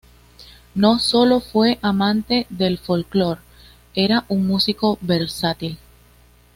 [0.73, 3.37] No sólo fue amante del folclor,
[3.93, 5.77] era un músico versátil.